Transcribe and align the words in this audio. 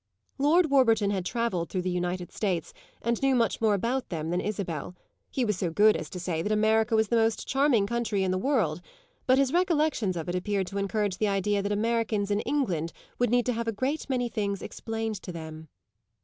Lord 0.39 0.71
Warburton 0.71 1.11
had 1.11 1.23
travelled 1.25 1.69
through 1.69 1.83
the 1.83 1.91
United 1.91 2.31
States 2.31 2.73
and 3.03 3.21
knew 3.21 3.35
much 3.35 3.61
more 3.61 3.75
about 3.75 4.09
them 4.09 4.31
than 4.31 4.41
Isabel; 4.41 4.95
he 5.29 5.45
was 5.45 5.57
so 5.59 5.69
good 5.69 5.95
as 5.95 6.09
to 6.09 6.19
say 6.19 6.41
that 6.41 6.51
America 6.51 6.95
was 6.95 7.09
the 7.09 7.15
most 7.15 7.47
charming 7.47 7.85
country 7.85 8.23
in 8.23 8.31
the 8.31 8.39
world, 8.39 8.81
but 9.27 9.37
his 9.37 9.53
recollections 9.53 10.17
of 10.17 10.27
it 10.27 10.33
appeared 10.33 10.65
to 10.65 10.79
encourage 10.79 11.19
the 11.19 11.27
idea 11.27 11.61
that 11.61 11.71
Americans 11.71 12.31
in 12.31 12.39
England 12.39 12.93
would 13.19 13.29
need 13.29 13.45
to 13.45 13.53
have 13.53 13.67
a 13.67 13.71
great 13.71 14.09
many 14.09 14.27
things 14.27 14.63
explained 14.63 15.21
to 15.21 15.31
them. 15.31 15.67